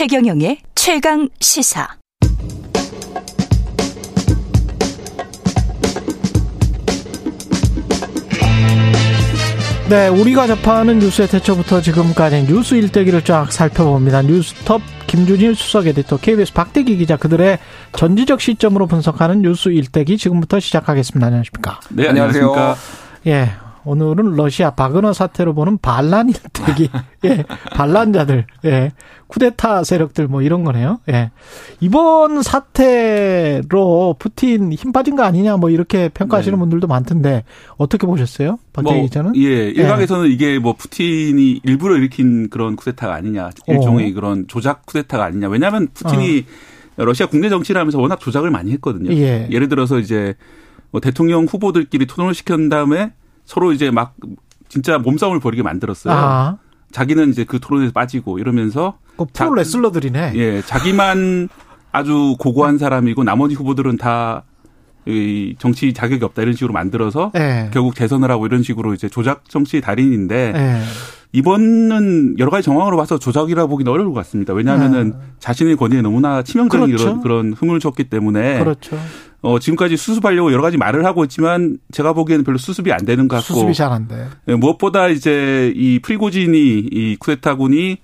[0.00, 1.86] 최경영의 최강 시사.
[9.90, 14.22] 네, 우리가 접하는 뉴스의 대처부터 지금까지 뉴스 일대기를 쫙 살펴봅니다.
[14.22, 17.58] 뉴스톱 김준일 수석 에디터, KBS 박대기 기자 그들의
[17.94, 21.26] 전지적 시점으로 분석하는 뉴스 일대기 지금부터 시작하겠습니다.
[21.26, 21.80] 안녕하십니까?
[21.90, 22.54] 네, 안녕하세요.
[23.26, 23.50] 예,
[23.84, 26.90] 오늘은 러시아 바그너 사태로 보는 반란 일대기,
[27.24, 28.92] 예, 반란자들, 예,
[29.26, 30.98] 쿠데타 세력들 뭐 이런 거네요.
[31.08, 31.30] 예.
[31.80, 36.60] 이번 사태로 푸틴 힘 빠진 거 아니냐 뭐 이렇게 평가하시는 네.
[36.60, 37.44] 분들도 많던데
[37.76, 38.58] 어떻게 보셨어요?
[38.72, 39.36] 박대기 뭐, 기자는?
[39.36, 40.32] 예, 일각에서는 예.
[40.32, 44.14] 이게 뭐 푸틴이 일부러 일으킨 그런 쿠데타가 아니냐, 일종의 어.
[44.14, 45.48] 그런 조작 쿠데타가 아니냐.
[45.48, 46.44] 왜냐하면 푸틴이
[46.96, 47.04] 어.
[47.04, 49.12] 러시아 국내 정치를 하면서 워낙 조작을 많이 했거든요.
[49.12, 49.48] 예.
[49.50, 50.34] 예를 들어서 이제
[50.90, 53.12] 뭐 대통령 후보들끼리 토론을 시킨 다음에
[53.50, 54.14] 서로 이제 막
[54.68, 56.14] 진짜 몸싸움을 벌이게 만들었어요.
[56.14, 56.58] 아.
[56.92, 60.34] 자기는 이제 그 토론에서 빠지고 이러면서 그 프로 레슬러들이네.
[60.36, 61.48] 예, 자기만
[61.90, 64.44] 아주 고고한 사람이고 나머지 후보들은 다
[65.06, 67.70] 이 정치 자격이 없다 이런 식으로 만들어서 네.
[67.72, 70.82] 결국 재선을 하고 이런 식으로 이제 조작 정치 달인인데 네.
[71.32, 74.52] 이번은 여러 가지 정황으로 봐서 조작이라 보기는 어려울 것 같습니다.
[74.52, 75.16] 왜냐하면은 네.
[75.38, 77.04] 자신의 권위에 너무나 치명적인 그렇죠.
[77.04, 78.98] 그런 그런 흠을 줬기 때문에 그렇죠.
[79.42, 83.36] 어, 지금까지 수습하려고 여러 가지 말을 하고 있지만 제가 보기에는 별로 수습이 안 되는 것
[83.36, 83.54] 같고.
[83.54, 84.28] 수습이 잘 안 돼.
[84.48, 86.58] 예, 무엇보다 이제 이 프리고진이
[86.90, 87.98] 이 쿠데타군이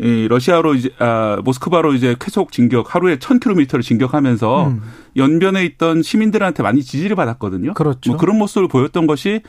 [0.00, 4.80] 이 러시아로 이제 아 모스크바로 이제 쾌속 진격 하루에 1000km를 진격하면서 음.
[5.16, 7.74] 연변에 있던 시민들한테 많이 지지를 받았거든요.
[7.74, 8.10] 그렇죠.
[8.10, 9.42] 뭐 그런 모습을 보였던 것이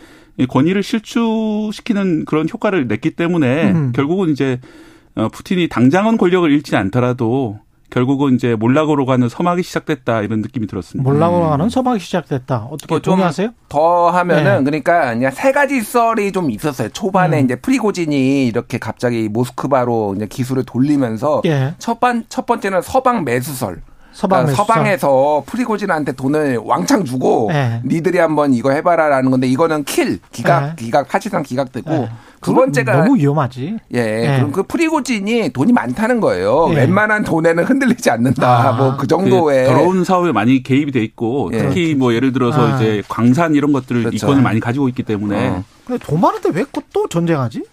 [0.50, 3.92] 권위를 실추시키는 그런 효과를 냈기 때문에 음.
[3.96, 4.60] 결국은 이제
[5.16, 7.60] 어 푸틴이 당장은 권력을 잃지 않더라도
[7.94, 11.08] 결국은 이제 몰락으로 가는 서막이 시작됐다 이런 느낌이 들었습니다.
[11.08, 11.50] 몰락으로 음.
[11.52, 12.68] 가는 서막이 시작됐다.
[12.72, 13.50] 어떻게 동의하세요?
[13.70, 14.64] 더 하면은 네.
[14.64, 16.90] 그러니까 그냥 세 가지 썰이 좀 있었어요.
[16.90, 17.46] 초반에 음.
[17.46, 21.76] 이제 프리고진이 이렇게 갑자기 모스크바로 이제 기수를 돌리면서 예.
[21.78, 23.84] 첫번 첫 번째는 서방 매수설.
[24.14, 27.82] 서방 그러니까 서방에서 프리고진한테 돈을 왕창 주고 네.
[27.86, 30.86] 니들이 한번 이거 해봐라라는 건데 이거는 킬 기각 네.
[30.86, 32.10] 기각 사실상 기각되고 네.
[32.42, 33.78] 두 번째가 너무 위험하지.
[33.94, 34.36] 예, 네.
[34.38, 36.68] 그럼 그 프리고진이 돈이 많다는 거예요.
[36.70, 36.82] 네.
[36.82, 38.70] 웬만한 돈에는 흔들리지 않는다.
[38.70, 41.58] 아, 뭐그 정도의 그 더러운 사업에 많이 개입이 돼 있고 예.
[41.60, 42.76] 특히 뭐 예를 들어서 아.
[42.76, 44.16] 이제 광산 이런 것들을 그렇죠.
[44.26, 45.48] 이권을 많이 가지고 있기 때문에.
[45.50, 45.64] 어.
[45.86, 46.64] 근데 돈 많은데 왜
[46.94, 47.64] 또 전쟁하지?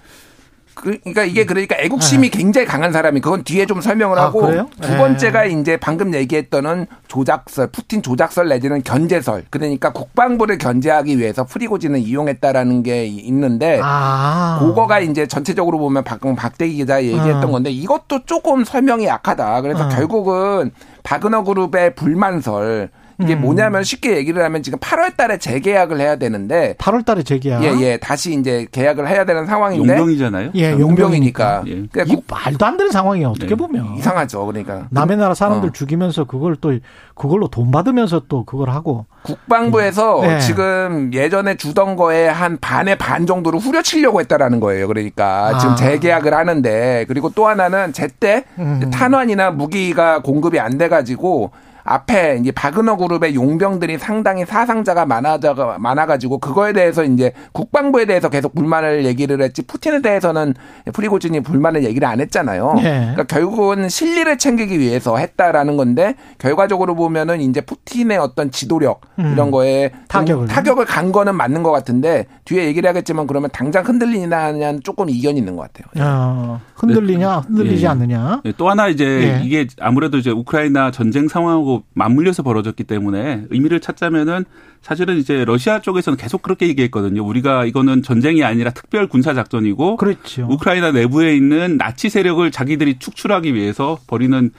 [0.80, 2.38] 그, 그러니까 이게 그러니까 애국심이 네.
[2.38, 5.50] 굉장히 강한 사람이 그건 뒤에 좀 설명을 아, 하고 아, 두 번째가 네.
[5.50, 9.44] 이제 방금 얘기했던은 조작설, 푸틴 조작설 내지는 견제설.
[9.50, 14.58] 그러니까 국방부를 견제하기 위해서 프리고진을 이용했다라는 게 있는데 아.
[14.60, 17.50] 그거가 이제 전체적으로 보면 방금 박대기 기자 얘기했던 어.
[17.50, 19.60] 건데 이것도 조금 설명이 약하다.
[19.60, 19.88] 그래서 어.
[19.88, 22.90] 결국은 바그너 그룹의 불만설
[23.22, 23.42] 이게 음.
[23.42, 27.62] 뭐냐면 쉽게 얘기를 하면 지금 8월 달에 재계약을 해야 되는데 8월 달에 재계약.
[27.62, 27.96] 예, 예.
[27.98, 30.50] 다시 이제 계약을 해야 되는 상황인데 용병이잖아요.
[30.56, 31.62] 예, 용병이니까.
[31.66, 31.70] 예.
[31.90, 33.28] 그러니까 국, 말도 안 되는 상황이에요.
[33.30, 33.54] 어떻게 네.
[33.54, 33.96] 보면.
[33.96, 34.44] 이상하죠.
[34.46, 34.88] 그러니까.
[34.90, 35.72] 남의 나라 사람들 어.
[35.72, 36.76] 죽이면서 그걸 또
[37.14, 40.40] 그걸로 돈 받으면서 또 그걸 하고 국방부에서 네.
[40.40, 44.88] 지금 예전에 주던 거에 한 반의 반 정도를 후려치려고 했다라는 거예요.
[44.88, 45.58] 그러니까 아.
[45.58, 48.90] 지금 재계약을 하는데 그리고 또 하나는 제때 음.
[48.90, 51.50] 탄환이나 무기가 공급이 안 돼 가지고
[51.84, 58.54] 앞에 이제 바그너 그룹의 용병들이 상당히 사상자가 많아져 많아가지고 그거에 대해서 이제 국방부에 대해서 계속
[58.54, 60.54] 불만을 얘기를 했지 푸틴에 대해서는
[60.92, 62.74] 프리고진이 불만을 얘기를 안 했잖아요.
[62.76, 62.82] 네.
[62.82, 69.32] 그러니까 결국은 실리를 챙기기 위해서 했다라는 건데 결과적으로 보면은 이제 푸틴의 어떤 지도력 음.
[69.32, 74.36] 이런 거에 타격을 타격을 간 거는 맞는 것 같은데 뒤에 얘기를 하겠지만 그러면 당장 흔들리냐
[74.36, 76.04] 하냐는 조금 이견이 있는 것 같아요.
[76.04, 77.88] 야, 흔들리냐 흔들리지 네.
[77.88, 78.40] 않느냐.
[78.44, 78.52] 네.
[78.56, 79.44] 또 하나 이제 예.
[79.44, 84.44] 이게 아무래도 이제 우크라이나 전쟁 상황하고 맞물려서 벌어졌기 때문에 의미를 찾자면은
[84.82, 87.24] 사실은 이제 러시아 쪽에서는 계속 그렇게 얘기했거든요.
[87.24, 90.46] 우리가 이거는 전쟁이 아니라 특별 군사 작전이고 그렇죠.
[90.50, 94.50] 우크라이나 내부에 있는 나치 세력을 자기들이 축출하기 위해서 벌이는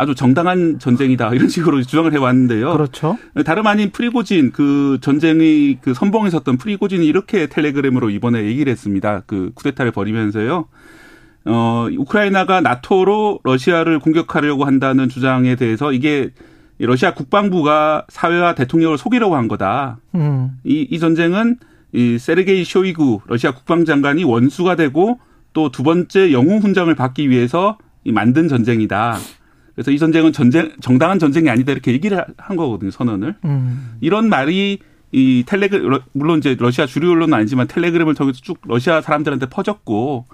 [0.00, 2.72] 아주 정당한 전쟁이다 이런 식으로 주장을 해왔는데요.
[2.72, 3.18] 그렇죠.
[3.44, 9.22] 다름 아닌 프리고진 그 전쟁의 그 선봉에 섰던 프리고진이 이렇게 텔레그램으로 이번에 얘기를 했습니다.
[9.26, 10.66] 그 쿠데타를 벌이면서요.
[11.46, 16.30] 어 우크라이나가 나토로 러시아를 공격하려고 한다는 주장에 대해서 이게
[16.86, 19.98] 러시아 국방부가 사회와 대통령을 속이려고 한 거다.
[20.14, 20.58] 음.
[20.64, 21.58] 이, 이 전쟁은
[21.92, 25.18] 이 세르게이 쇼이구 러시아 국방장관이 원수가 되고
[25.52, 29.18] 또 두 번째 영웅 훈장을 받기 위해서 이 만든 전쟁이다.
[29.74, 33.36] 그래서 이 전쟁은 전쟁 정당한 전쟁이 아니다 이렇게 얘기를 한 거거든요 선언을.
[33.44, 33.96] 음.
[34.00, 34.78] 이런 말이
[35.12, 40.26] 이 텔레그 물론 이제 러시아 주류 언론은 아니지만 텔레그램을 통해서 쭉 러시아 사람들한테 퍼졌고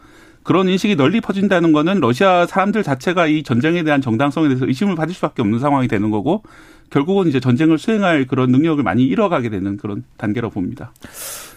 [0.47, 5.13] 그런 인식이 널리 퍼진다는 거는 러시아 사람들 자체가 이 전쟁에 대한 정당성에 대해서 의심을 받을
[5.13, 6.45] 수밖에 없는 상황이 되는 거고
[6.91, 10.93] 결국은 이제 전쟁을 수행할 그런 능력을 많이 잃어가게 되는 그런 단계로 봅니다.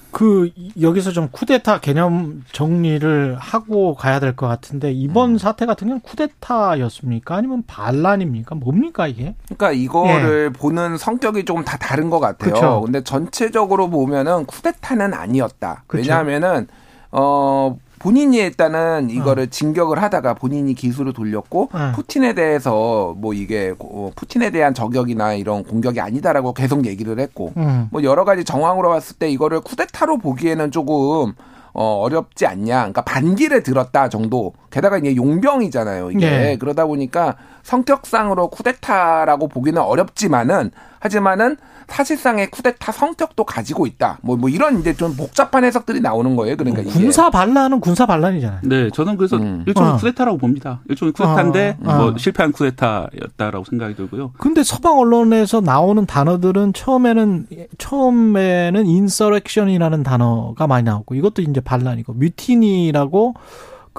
[0.09, 0.49] 그
[0.81, 5.37] 여기서 좀 쿠데타 개념 정리를 하고 가야 될 것 같은데 이번 음.
[5.37, 7.35] 사태 같은 경우는 쿠데타였습니까?
[7.35, 8.55] 아니면 반란입니까?
[8.55, 9.35] 뭡니까 이게?
[9.45, 10.59] 그러니까 이거를 예.
[10.59, 12.53] 보는 성격이 조금 다 다른 것 같아요.
[12.55, 12.81] 그쵸?
[12.83, 15.83] 근데 전체적으로 보면은 쿠데타는 아니었다.
[15.85, 16.01] 그쵸?
[16.01, 16.67] 왜냐하면은
[17.11, 19.47] 어 본인이 일단은 이거를 어.
[19.47, 21.91] 진격을 하다가 본인이 기술을 돌렸고 어.
[21.95, 27.87] 푸틴에 대해서 뭐 이게 어, 푸틴에 대한 저격이나 이런 공격이 아니다라고 계속 얘기를 했고 음.
[27.91, 31.33] 뭐 여러 가지 정황으로 봤을 때 이거를 쿠데타로 보기에는 조금
[31.73, 32.77] 어, 어렵지 않냐.
[32.77, 34.53] 그러니까 반기를 들었다 정도.
[34.71, 36.11] 게다가 이제 용병이잖아요.
[36.11, 36.29] 이게.
[36.29, 36.57] 네.
[36.57, 41.57] 그러다 보니까 성격상으로 쿠데타라고 보기는 어렵지만은 하지만은
[41.87, 44.19] 사실상의 쿠데타 성격도 가지고 있다.
[44.21, 46.55] 뭐, 뭐 이런 이제 좀 복잡한 해석들이 나오는 거예요.
[46.55, 46.91] 그러니까 이게.
[46.91, 48.61] 군사 반란은 군사 반란이잖아요.
[48.63, 49.63] 네, 저는 그래서 음.
[49.67, 49.95] 일종의 어.
[49.97, 50.81] 쿠데타라고 봅니다.
[50.89, 51.89] 일종의 쿠데타인데 어.
[51.89, 51.97] 어.
[51.97, 54.33] 뭐 실패한 쿠데타였다라고 생각이 들고요.
[54.37, 57.47] 근데 서방 언론에서 나오는 단어들은 처음에는
[57.77, 63.33] 처음에는 인서렉션이라는 단어가 많이 나오고 이것도 이제 반란이고 뮤티니라고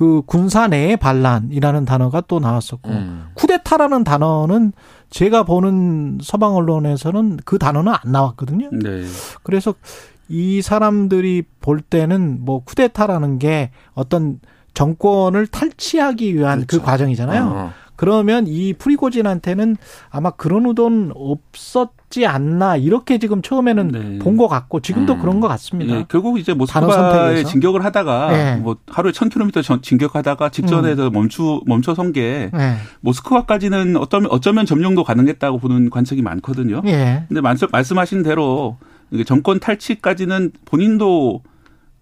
[0.00, 3.26] 그 군사 내의 반란이라는 단어가 또 나왔었고 음.
[3.35, 4.73] 쿠데타라는 단어는
[5.11, 8.70] 제가 보는 서방 언론에서는 그 단어는 안 나왔거든요.
[8.73, 9.05] 네.
[9.43, 9.75] 그래서
[10.26, 14.41] 이 사람들이 볼 때는 뭐 쿠데타라는 게 어떤
[14.73, 16.81] 정권을 탈취하기 위한 그 그렇죠.
[16.81, 17.44] 그 과정이잖아요.
[17.44, 17.73] 어.
[18.00, 19.76] 그러면 이 프리고진한테는
[20.08, 24.19] 아마 그런 의도는 없었지 않나 이렇게 지금 처음에는 네.
[24.20, 25.20] 본것 같고 지금도 음.
[25.20, 25.94] 그런 것 같습니다.
[25.97, 26.06] 네.
[26.08, 28.56] 결국 이제 모스크바에 진격을 하다가 네.
[28.56, 31.12] 뭐 하루에 1000km 진격하다가 직전에서 음.
[31.12, 32.76] 멈추 멈춰 선게 네.
[33.00, 36.81] 모스크바까지는 어쩌면 어쩌면 점령도 가능했다고 보는 관측이 많거든요.
[36.87, 37.25] 예.
[37.29, 38.79] 근데 말씀하신 대로
[39.26, 41.43] 정권 탈취까지는 본인도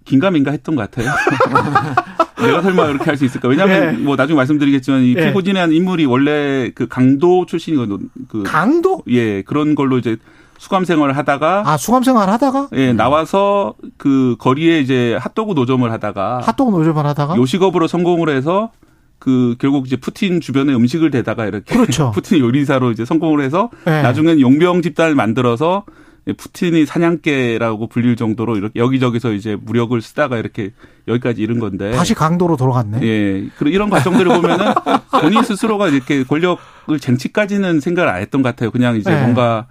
[0.04, 1.12] 긴가민가 했던 것 같아요.
[2.46, 3.48] 내가 설마 이렇게 할 수 있을까?
[3.48, 4.02] 왜냐하면 네.
[4.02, 5.76] 뭐 나중에 말씀드리겠지만 이 피고진이라는 네.
[5.76, 8.10] 인물이 원래 그 강도 출신이거든.
[8.28, 9.02] 그 강도?
[9.08, 10.16] 예 그런 걸로 이제
[10.58, 16.40] 수감 생활을 하다가 아 수감 생활 하다가 예 나와서 그 거리에 이제 핫도그 노점을 하다가
[16.42, 18.70] 핫도그 노점을 하다가 요식업으로 성공을 해서
[19.18, 22.10] 그 결국 이제 푸틴 주변에 음식을 대다가 이렇게 그렇죠.
[22.14, 24.02] 푸틴 요리사로 이제 성공을 해서 네.
[24.02, 26.02] 나중엔 용병 집단을 만들어서 예,
[26.36, 30.72] 푸틴이 사냥개라고 불릴 정도로 이렇게 여기저기서 이제 무력을 쓰다가 이렇게
[31.06, 33.02] 여기까지 이른 건데 다시 강도로 돌아갔네.
[33.02, 33.48] 예.
[33.56, 34.74] 그리고 이런 과정들을 보면은
[35.20, 36.58] 본인 스스로가 이렇게 권력을
[37.00, 38.70] 쟁취까지는 생각을 안 했던 것 같아요.
[38.70, 39.20] 그냥 이제 네.
[39.20, 39.66] 뭔가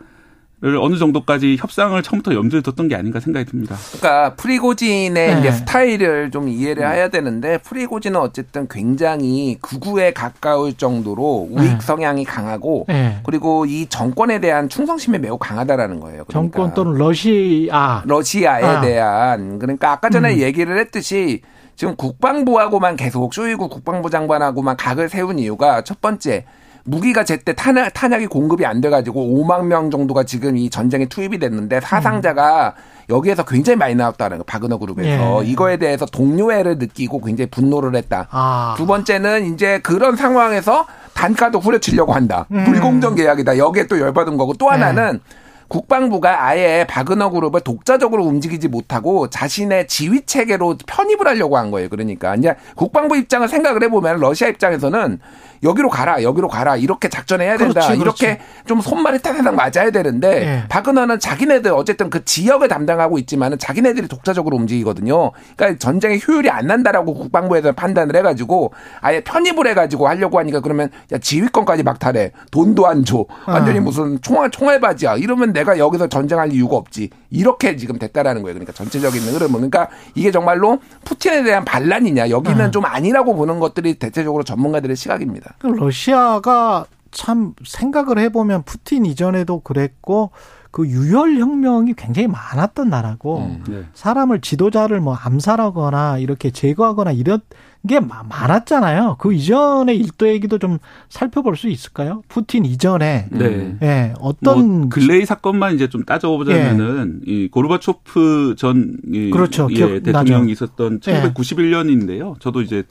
[0.59, 3.75] 를 어느 정도까지 협상을 처음부터 염두에 뒀던 게 아닌가 생각이 듭니다.
[3.92, 5.39] 그러니까 프리고진의 네.
[5.39, 6.92] 이제 스타일을 좀 이해를 음.
[6.94, 11.77] 해야 되는데 프리고진은 어쨌든 굉장히 극우에 가까울 정도로 우익 네.
[11.80, 13.19] 성향이 강하고 네.
[13.24, 16.24] 그리고 이 정권에 대한 충성심이 매우 강하다라는 거예요.
[16.25, 18.81] 그러니까 정권 또는 러시아 러시아에 아.
[18.81, 20.39] 대한 그러니까 아까 전에 음.
[20.39, 21.42] 얘기를 했듯이
[21.75, 26.45] 지금 국방부하고만 계속 쇼이구 국방부 장관하고만 각을 세운 이유가 첫 번째
[26.87, 31.81] 무기가 제때 탄약, 탄약이 공급이 안 돼가지고 5만 명 정도가 지금 이 전쟁에 투입이 됐는데
[31.81, 32.75] 사상자가
[33.09, 35.47] 여기에서 굉장히 많이 나왔다는 거 바그너 그룹에서 예.
[35.49, 38.27] 이거에 대해서 동료애를 느끼고 굉장히 분노를 했다.
[38.31, 38.75] 아.
[38.77, 42.45] 두 번째는 이제 그런 상황에서 단가도 후려치려고 한다.
[42.51, 42.63] 음.
[42.63, 43.57] 불공정 계약이다.
[43.57, 45.47] 여기에 또 열받은 거고 또 하나는 예.
[45.67, 51.89] 국방부가 아예 바그너 그룹을 독자적으로 움직이지 못하고 자신의 지휘 체계로 편입을 하려고 한 거예요.
[51.89, 55.19] 그러니까 이제 국방부 입장을 생각을 해보면 러시아 입장에서는
[55.63, 57.81] 여기로 가라, 여기로 가라 이렇게 작전해야 된다.
[57.81, 58.25] 그렇지, 그렇지.
[58.25, 60.64] 이렇게 좀 손발이 타다닥 맞아야 되는데 네.
[60.69, 65.31] 박은하는 자기네들 어쨌든 그 지역을 담당하고 있지만은 자기네들이 독자적으로 움직이거든요.
[65.56, 71.18] 그러니까 전쟁의 효율이 안 난다라고 국방부에서 판단을 해가지고 아예 편입을 해가지고 하려고 하니까 그러면 야
[71.18, 73.81] 지휘권까지 막탈해, 돈도 안 줘, 완전히 어.
[73.81, 75.16] 무슨 총알 총알바지야.
[75.16, 77.09] 이러면 내가 여기서 전쟁할 이유가 없지.
[77.29, 78.53] 이렇게 지금 됐다라는 거예요.
[78.53, 82.71] 그러니까 전체적인 흐름은 그러니까 이게 정말로 푸틴에 대한 반란이냐 여기는 어.
[82.71, 85.37] 좀 아니라고 보는 것들이 대체적으로 전문가들의 시각입니다.
[85.37, 85.55] 있습니다.
[85.67, 90.31] 러시아가 참 생각을 해보면 푸틴 이전에도 그랬고
[90.71, 93.83] 그 유혈 혁명이 굉장히 많았던 나라고 음, 네.
[93.93, 97.39] 사람을 지도자를 뭐 암살하거나 이렇게 제거하거나 이런
[97.87, 99.15] 게 많았잖아요.
[99.19, 100.77] 그 이전의 일도 얘기도 좀
[101.09, 102.21] 살펴볼 수 있을까요?
[102.27, 103.77] 푸틴 이전에 네.
[103.81, 107.31] 예, 어떤 뭐 근래의 사건만 이제 좀 따져보자면은 예.
[107.31, 109.67] 이 고르바초프 전 이, 그렇죠.
[109.71, 112.39] 예, 대통령이 있었던 1991년인데요.
[112.39, 112.83] 저도 이제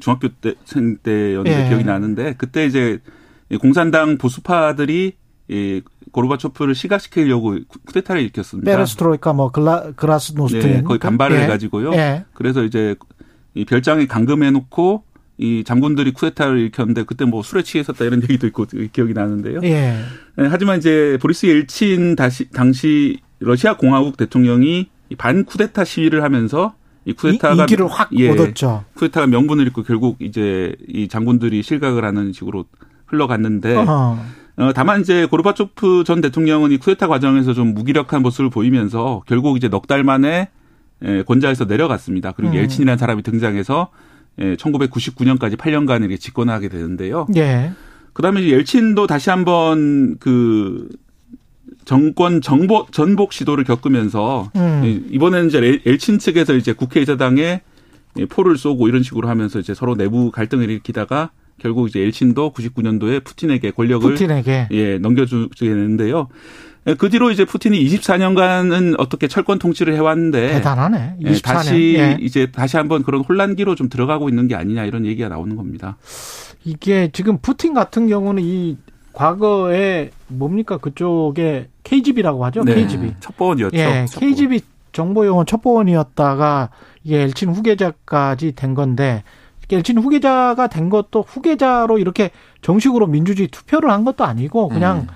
[0.00, 1.68] 중학교 때생 때였는데 예.
[1.68, 3.00] 기억이 나는데 그때 이제
[3.60, 5.14] 공산당 보수파들이
[5.48, 8.70] 이 고르바초프를 시각시키려고 쿠데타를 일으켰습니다.
[8.70, 11.42] 베르스트로이카 뭐 글라 그라스노스트 네, 거의 반발을 예.
[11.42, 11.92] 해가지고요.
[11.92, 12.24] 예.
[12.32, 12.96] 그래서 이제
[13.56, 15.02] 이 별장에 감금해놓고
[15.38, 19.60] 이 장군들이 쿠데타를 일으켰는데 그때 뭐 술에 취했었다 이런 얘기도 있고 기억이 나는데요.
[19.64, 19.96] 예.
[20.36, 27.12] 네, 하지만 이제 보리스 엘친 다시 당시 러시아 공화국 대통령이 반 쿠데타 시위를 하면서 이
[27.12, 28.84] 쿠데타가 인기를 확 예, 얻었죠.
[28.94, 32.64] 쿠데타가 명분을 잃고 결국 이제 이 장군들이 실각을 하는 식으로
[33.06, 33.76] 흘러갔는데
[34.58, 39.68] 어, 다만 이제 고르바초프 전 대통령은 이 쿠데타 과정에서 좀 무기력한 모습을 보이면서 결국 이제
[39.68, 40.48] 넉 달 만에 예,
[41.26, 42.32] 권좌에서 내려갔습니다.
[42.32, 42.58] 그리고 음.
[42.58, 43.90] 엘친이라는 사람이 등장해서
[44.40, 47.26] 예, 1999년까지 8년간 이렇게 집권하게 되는데요.
[47.36, 47.72] 예.
[48.12, 50.88] 그다음에 이제 엘친도 다시 한번 그
[51.84, 54.82] 정권 정보 전복 시도를 겪으면서 음.
[54.84, 57.62] 이- 이번에는 이제 엘- 엘친 측에서 이제 국회의사당에
[58.30, 63.70] 포를 쏘고 이런 식으로 하면서 이제 서로 내부 갈등을 일으키다가 결국 이제 엘친도 99년도에 푸틴에게
[63.70, 64.68] 권력을 푸틴에게.
[64.72, 66.28] 예, 넘겨주게 되는데요.
[66.86, 71.16] 예, 그 뒤로 이제 푸틴이 24년간은 어떻게 철권 통치를 해왔는데 대단하네.
[71.24, 71.42] 예, 24년.
[71.42, 72.16] 다시 예.
[72.20, 75.96] 이제 다시 한번 그런 혼란기로 좀 들어가고 있는 게 아니냐 이런 얘기가 나오는 겁니다.
[76.64, 78.76] 이게 지금 푸틴 같은 경우는 이
[79.12, 82.62] 과거에 뭡니까 그쪽에 KGB라고 하죠.
[82.62, 83.14] KGB.
[83.20, 83.76] 첩보원이었죠.
[83.76, 84.34] 예, 첩보원.
[84.34, 84.60] KGB
[84.92, 86.70] 정보용은 첩보원이었다가
[87.02, 89.22] 이게 엘친 후계자까지 된 건데
[89.70, 92.30] 엘친 후계자가 된 것도 후계자로 이렇게
[92.62, 95.06] 정식으로 민주주의 투표를 한 것도 아니고 그냥 음.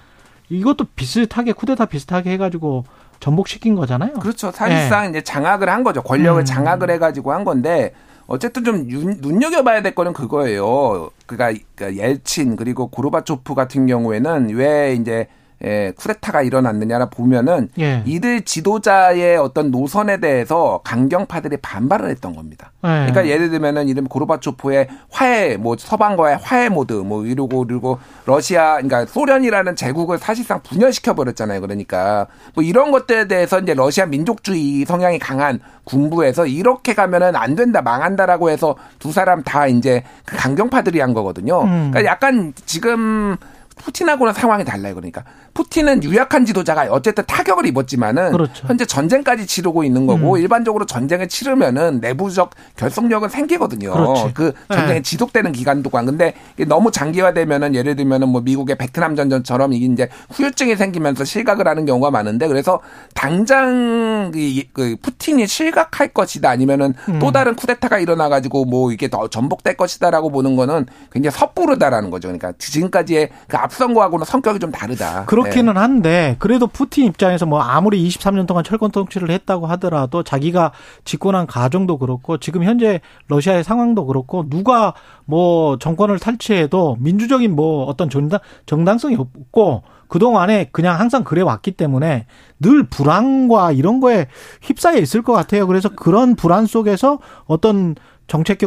[0.51, 2.85] 이것도 비슷하게 쿠데타 비슷하게 해가지고
[3.21, 4.15] 전복시킨 거잖아요.
[4.15, 4.51] 그렇죠.
[4.51, 6.03] 사실상 이제 장악을 한 거죠.
[6.03, 6.45] 권력을 음.
[6.45, 7.93] 장악을 해가지고 한 건데
[8.27, 11.11] 어쨌든 좀 눈- 눈여겨봐야 될 거는 그거예요.
[11.27, 15.29] 그러니까 그 옐친 그리고 고르바초프 같은 경우에는 왜 이제
[15.65, 18.03] 예, 쿠데타가 일어났느냐를 보면은 예.
[18.07, 22.73] 이들 지도자의 어떤 노선에 대해서 강경파들이 반발을 했던 겁니다.
[22.85, 22.89] 예.
[22.89, 29.05] 그러니까 예를 들면은 이름 고르바초프의 화해 뭐 서방과의 화해 모드 뭐 이러고 그리고 러시아 그러니까
[29.05, 31.61] 소련이라는 제국을 사실상 분열시켜 버렸잖아요.
[31.61, 37.83] 그러니까 뭐 이런 것들에 대해서 이제 러시아 민족주의 성향이 강한 군부에서 이렇게 가면은 안 된다
[37.83, 41.63] 망한다라고 해서 두 사람 다 이제 그 강경파들이 한 거거든요.
[41.63, 41.91] 음.
[41.91, 43.37] 그러니까 약간 지금
[43.81, 44.95] 푸틴하고는 상황이 달라요.
[44.95, 48.67] 그러니까 푸틴은 유약한 지도자가 어쨌든 타격을 입었지만은 그렇죠.
[48.67, 50.39] 현재 전쟁까지 치르고 있는 거고 음.
[50.39, 53.93] 일반적으로 전쟁을 치르면은 내부적 결속력은 생기거든요.
[53.93, 54.35] 그렇지.
[54.35, 55.03] 그 전쟁이 네.
[55.03, 56.07] 지속되는 기간 동안.
[56.07, 56.35] 근데
[56.69, 62.11] 너무 장기화되면은 예를 들면은 뭐 미국의 베트남 전전처럼 이게 이제 후유증이 생기면서 실각을 하는 경우가
[62.11, 62.81] 많은데 그래서
[63.15, 67.19] 당장 이, 그 푸틴이 실각할 것이다 아니면은 음.
[67.19, 72.29] 또 다른 쿠데타가 일어나 가지고 뭐 이게 더 전복될 것이다라고 보는 거는 굉장히 섣부르다라는 거죠.
[72.29, 75.25] 그러니까 지금까지의 그 앞선 거하고는 성격이 좀 다르다.
[75.27, 75.81] 그렇기는 네.
[75.81, 80.73] 한데 그래도 푸틴 입장에서 뭐 아무리 23년 동안 철권 통치를 했다고 하더라도 자기가
[81.05, 88.11] 집권한 가정도 그렇고 지금 현재 러시아의 상황도 그렇고 누가 뭐 정권을 탈취해도 민주적인 뭐 어떤
[88.11, 92.27] 정당 정당성이 없고 그동안에 그냥 항상 그래 왔기 때문에
[92.59, 94.27] 늘 불안과 이런 거에
[94.63, 95.67] 휩싸여 있을 것 같아요.
[95.67, 97.95] 그래서 그런 불안 속에서 어떤
[98.27, 98.59] 정책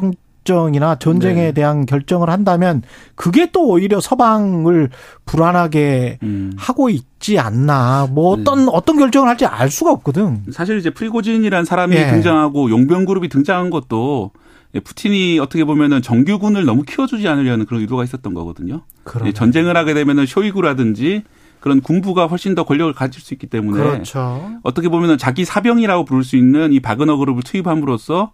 [0.44, 1.52] 결정이나 전쟁에 네.
[1.54, 2.84] 대한 결정을 한다면
[3.16, 4.90] 그게 또 오히려 서방을
[5.26, 6.54] 불안하게 음.
[6.58, 8.08] 하고 있지 않나.
[8.12, 8.42] 뭐 네.
[8.42, 10.44] 어떤 어떤 결정을 할지 알 수가 없거든.
[10.52, 12.08] 사실 이제 프리고진이라는 사람이 예.
[12.08, 14.32] 등장하고 용병 그룹이 등장한 것도
[14.76, 18.82] 예, 푸틴이 어떻게 보면은 정규군을 너무 키워주지 않으려는 그런 의도가 있었던 거거든요.
[19.04, 19.30] 그러네.
[19.30, 21.24] 예, 전쟁을 하게 되면은 쇼이구라든지
[21.60, 24.60] 그런 군부가 훨씬 더 권력을 가질 수 있기 때문에 그렇죠.
[24.64, 28.32] 어떻게 보면은 자기 사병이라고 부를 수 있는 이 바그너 그룹을 투입함으로써 어,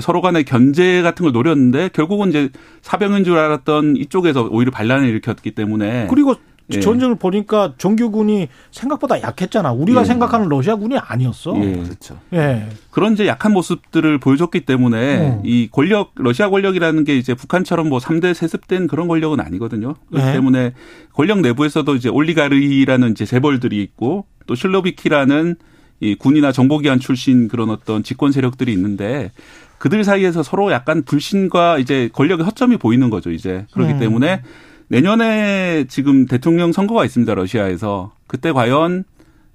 [0.00, 2.50] 서로 간의 견제 같은 걸 노렸는데 결국은 이제
[2.82, 6.34] 사병인 줄 알았던 이쪽에서 오히려 반란을 일으켰기 때문에 그리고
[6.72, 6.80] 예.
[6.80, 9.72] 전쟁을 보니까 정규군이 생각보다 약했잖아.
[9.72, 10.04] 우리가 예.
[10.04, 11.54] 생각하는 러시아군이 아니었어.
[11.62, 11.72] 예.
[11.82, 12.18] 그렇죠.
[12.32, 12.68] 예.
[12.90, 15.42] 그런 이제 약한 모습들을 보여줬기 때문에 음.
[15.44, 19.94] 이 권력 러시아 권력이라는 게 이제 북한처럼 뭐 3대 세습된 그런 권력은 아니거든요.
[20.10, 20.32] 그렇기 네.
[20.32, 20.72] 때문에
[21.12, 25.56] 권력 내부에서도 이제 올리가르히라는 이제 재벌들이 있고 또 실로비키라는
[26.00, 29.30] 이 군이나 정보기관 출신 그런 어떤 집권 세력들이 있는데
[29.78, 33.66] 그들 사이에서 서로 약간 불신과 이제 권력의 허점이 보이는 거죠, 이제.
[33.72, 33.98] 그렇기 음.
[33.98, 34.42] 때문에
[34.88, 38.12] 내년에 지금 대통령 선거가 있습니다, 러시아에서.
[38.26, 39.04] 그때 과연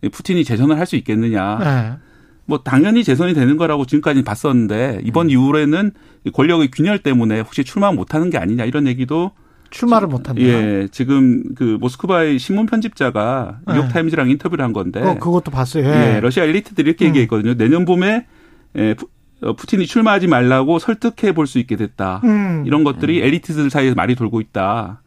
[0.01, 1.60] 이 푸틴이 재선을 할 수 있겠느냐.
[1.63, 2.12] 예.
[2.46, 5.92] 뭐 당연히 재선이 되는 거라고 지금까지 봤었는데 이번 이후에는
[6.34, 9.32] 권력의 균열 때문에 혹시 출마 못 하는 게 아니냐 이런 얘기도
[9.70, 10.42] 출마를 못 한다.
[10.42, 13.74] 예 지금 그 모스크바의 신문 편집자가 네.
[13.74, 15.86] 뉴욕 타임즈랑 인터뷰를 한 건데 그, 그것도 봤어요.
[15.86, 16.20] 예, 예.
[16.20, 17.10] 러시아 엘리트들이 이렇게 음.
[17.10, 18.25] 얘기했거든요 내년 봄에
[18.78, 18.96] 예,
[19.42, 22.64] 푸- 어, 푸틴이 출마하지 말라고 설득해 볼 수 있게 됐다 음.
[22.66, 25.02] 이런 것들이 엘리트들 사이에서 말이 돌고 있다.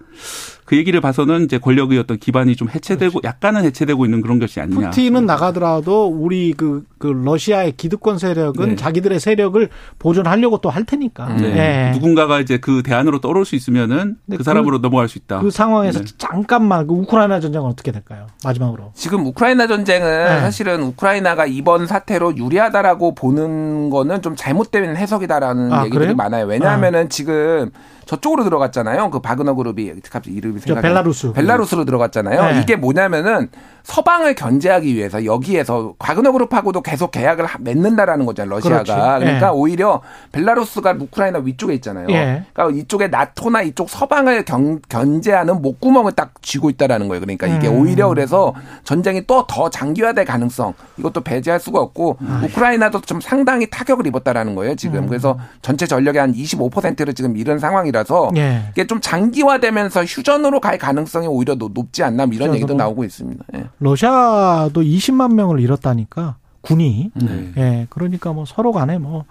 [0.65, 4.91] 그 얘기를 봐서는 이제 권력의 어떤 기반이 좀 해체되고 약간은 해체되고 있는 그런 것이 아니냐.
[4.91, 8.77] 푸틴은 나가더라도 우리 그, 그 러시아의 기득권 세력은 네.
[8.77, 9.69] 자기들의 세력을
[9.99, 11.29] 보존하려고 또 할 테니까.
[11.37, 11.89] 네.
[11.89, 11.91] 예.
[11.93, 15.41] 누군가가 이제 그 대안으로 떠올 수 있으면은 근데 그 사람으로 그- 넘어갈 수 있다.
[15.41, 16.05] 그 상황에서 네.
[16.19, 18.27] 잠깐만 그 우크라이나 전쟁은 어떻게 될까요?
[18.43, 18.91] 마지막으로.
[18.95, 20.41] 지금 우크라이나 전쟁은 네.
[20.41, 26.17] 사실은 우크라이나가 이번 사태로 유리하다라고 보는 거는 좀 잘못된 해석이다라는 아, 얘기들이 그래요?
[26.17, 26.47] 많아요.
[26.47, 27.71] 왜냐하면은 지금
[28.07, 29.11] 저쪽으로 들어갔잖아요.
[29.11, 31.33] 그 바그너 그룹이 갑자기 이름이 저 생각이 안 벨라루스.
[31.33, 32.53] 벨라루스로 들어갔잖아요.
[32.53, 32.61] 네.
[32.61, 33.49] 이게 뭐냐면은
[33.85, 38.55] 서방을 견제하기 위해서 여기에서 바그너 그룹하고도 계속 계약을 맺는다라는 거잖아요.
[38.57, 38.83] 러시아가.
[38.83, 39.25] 그렇지.
[39.25, 39.51] 그러니까 예.
[39.53, 40.01] 오히려
[40.33, 42.07] 벨라루스가 우크라이나 위쪽에 있잖아요.
[42.09, 42.45] 예.
[42.55, 47.21] 그러니까 이쪽에 나토나 이쪽 서방을 경, 견제하는 목구멍을 딱 쥐고 있다라는 거예요.
[47.21, 47.81] 그러니까 이게 음.
[47.81, 52.47] 오히려 그래서 전쟁이 또 더 장기화될 가능성 이것도 배제할 수가 없고 아이.
[52.47, 54.75] 우크라이나도 좀 상당히 타격을 입었다라는 거예요.
[54.75, 55.07] 지금 음.
[55.09, 58.63] 그래서 전체 전력의 한 25%를 지금 잃은 상황이라서 예.
[58.71, 63.45] 이게 좀 장기화되면서 휴전 으로 갈 가능성이 오히려 높지 않나 뭐 이런 얘기도 나오고 있습니다.
[63.57, 63.65] 예.
[63.79, 67.11] 러시아도 20만 명을 잃었다니까 군이.
[67.15, 67.53] 네.
[67.57, 67.87] 예.
[67.91, 69.25] 그러니까 뭐 서로 간에 뭐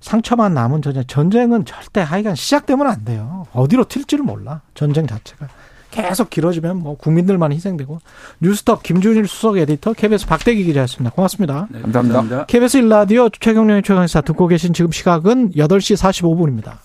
[0.00, 1.04] 상처만 남은 전쟁.
[1.06, 3.46] 전쟁은 절대 하여간 시작되면 안 돼요.
[3.52, 4.60] 어디로 튈지를 몰라.
[4.74, 5.48] 전쟁 자체가.
[5.92, 7.98] 계속 길어지면 뭐 국민들만 희생되고
[8.40, 11.14] 뉴스톱 김준일 수석 에디터 KBS 박대기 기자였습니다.
[11.14, 11.68] 고맙습니다.
[11.70, 12.46] 네, 감사합니다.
[12.46, 16.78] KBS 일라디오 최경련의 최강사 듣고 계신 지금 시각은 8시 45분입니다.